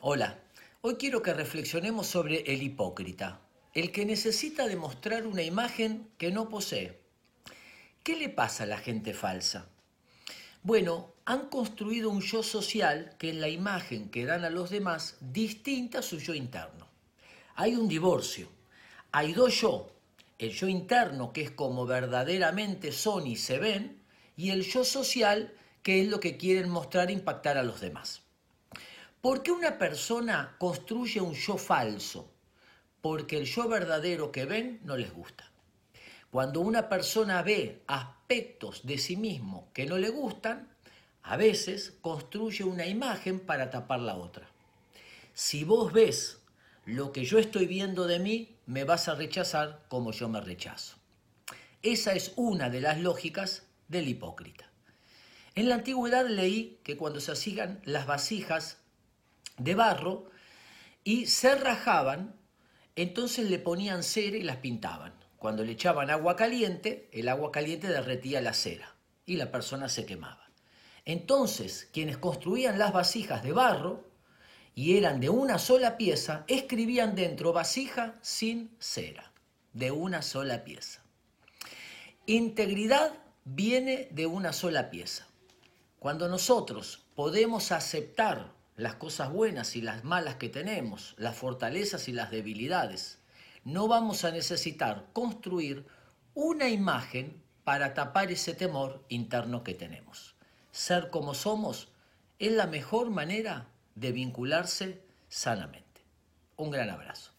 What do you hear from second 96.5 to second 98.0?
imagen para